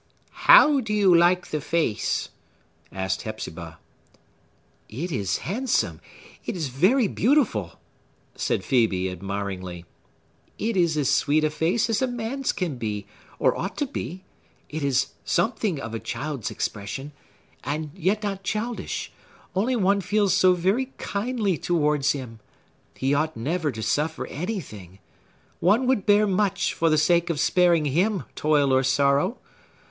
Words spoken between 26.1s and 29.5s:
much for the sake of sparing him toil or sorrow.